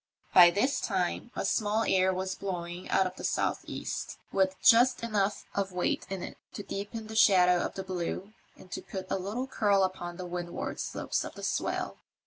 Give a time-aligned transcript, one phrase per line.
[0.33, 5.03] By this time a small air was blowing out of the south east, with just
[5.03, 9.11] enough of weight in it to deepen the shade of the blue and to put
[9.11, 11.97] a little curl upon the windward slopes of the swell.